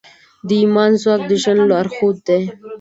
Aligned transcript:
د 0.47 0.49
ایمان 0.61 0.91
ځواک 1.01 1.21
د 1.29 1.31
ژوند 1.41 1.61
لارښود 1.71 2.17
دی. 2.27 2.41